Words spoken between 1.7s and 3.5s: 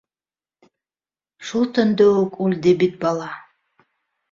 төндө үк үлде бит бала!